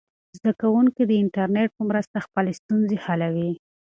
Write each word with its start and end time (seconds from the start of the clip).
زده 0.37 0.51
کوونکي 0.61 1.01
د 1.05 1.11
انټرنیټ 1.21 1.69
په 1.77 1.83
مرسته 1.89 2.17
خپلې 2.25 2.51
ستونزې 2.59 2.97
حلوي. 3.05 3.51